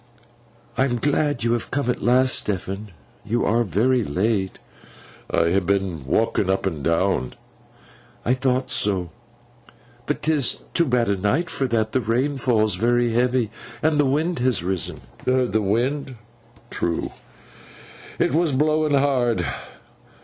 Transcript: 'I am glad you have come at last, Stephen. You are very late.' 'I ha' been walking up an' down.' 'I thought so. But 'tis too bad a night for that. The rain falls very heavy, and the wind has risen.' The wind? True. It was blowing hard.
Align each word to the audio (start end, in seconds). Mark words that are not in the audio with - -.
'I 0.77 0.85
am 0.85 0.95
glad 0.95 1.43
you 1.43 1.51
have 1.53 1.69
come 1.69 1.87
at 1.87 2.01
last, 2.01 2.33
Stephen. 2.33 2.89
You 3.23 3.45
are 3.45 3.63
very 3.63 4.03
late.' 4.03 4.57
'I 5.29 5.51
ha' 5.51 5.63
been 5.63 6.07
walking 6.07 6.49
up 6.49 6.65
an' 6.65 6.81
down.' 6.81 7.33
'I 8.25 8.33
thought 8.33 8.71
so. 8.71 9.11
But 10.07 10.23
'tis 10.23 10.61
too 10.73 10.87
bad 10.87 11.07
a 11.07 11.17
night 11.17 11.51
for 11.51 11.67
that. 11.67 11.91
The 11.91 12.01
rain 12.01 12.37
falls 12.37 12.77
very 12.77 13.11
heavy, 13.13 13.51
and 13.83 13.99
the 13.99 14.05
wind 14.05 14.39
has 14.39 14.63
risen.' 14.63 15.01
The 15.23 15.61
wind? 15.61 16.15
True. 16.71 17.11
It 18.17 18.33
was 18.33 18.53
blowing 18.53 18.95
hard. 18.95 19.45